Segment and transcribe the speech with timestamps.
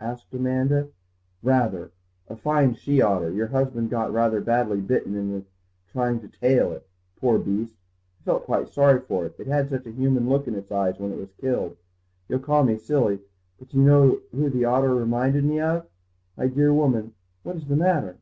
[0.00, 0.88] asked Amanda.
[1.44, 1.92] "Rather.
[2.26, 3.30] A fine she otter.
[3.32, 5.46] Your husband got rather badly bitten in
[5.92, 6.88] trying to 'tail it.'
[7.20, 7.76] Poor beast,
[8.20, 10.98] I felt quite sorry for it, it had such a human look in its eyes
[10.98, 11.76] when it was killed.
[12.28, 13.20] You'll call me silly,
[13.60, 15.86] but do you know who the look reminded me of?
[16.36, 17.14] My dear woman,
[17.44, 18.16] what is the matter?"